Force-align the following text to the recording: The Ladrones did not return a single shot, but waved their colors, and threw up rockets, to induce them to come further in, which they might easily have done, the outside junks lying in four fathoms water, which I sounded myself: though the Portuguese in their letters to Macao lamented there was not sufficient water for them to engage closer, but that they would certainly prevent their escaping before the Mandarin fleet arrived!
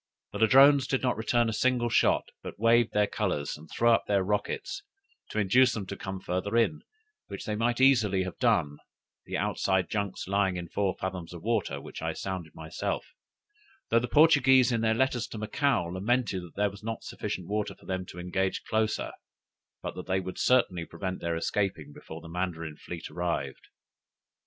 The 0.31 0.39
Ladrones 0.39 0.87
did 0.87 1.03
not 1.03 1.15
return 1.15 1.47
a 1.47 1.53
single 1.53 1.89
shot, 1.89 2.31
but 2.41 2.57
waved 2.57 2.91
their 2.91 3.05
colors, 3.05 3.55
and 3.55 3.69
threw 3.69 3.91
up 3.91 4.05
rockets, 4.09 4.81
to 5.29 5.37
induce 5.37 5.73
them 5.73 5.85
to 5.85 5.95
come 5.95 6.19
further 6.19 6.57
in, 6.57 6.81
which 7.27 7.45
they 7.45 7.55
might 7.55 7.79
easily 7.79 8.23
have 8.23 8.39
done, 8.39 8.79
the 9.27 9.37
outside 9.37 9.91
junks 9.91 10.27
lying 10.27 10.57
in 10.57 10.69
four 10.69 10.95
fathoms 10.99 11.35
water, 11.35 11.79
which 11.79 12.01
I 12.01 12.13
sounded 12.13 12.55
myself: 12.55 13.05
though 13.91 13.99
the 13.99 14.07
Portuguese 14.07 14.71
in 14.71 14.81
their 14.81 14.95
letters 14.95 15.27
to 15.27 15.37
Macao 15.37 15.83
lamented 15.83 16.41
there 16.55 16.71
was 16.71 16.81
not 16.81 17.03
sufficient 17.03 17.47
water 17.47 17.75
for 17.75 17.85
them 17.85 18.03
to 18.07 18.17
engage 18.17 18.63
closer, 18.63 19.11
but 19.83 19.93
that 19.93 20.07
they 20.07 20.19
would 20.19 20.39
certainly 20.39 20.83
prevent 20.83 21.21
their 21.21 21.35
escaping 21.37 21.93
before 21.93 22.21
the 22.21 22.27
Mandarin 22.27 22.75
fleet 22.75 23.11
arrived! 23.11 23.67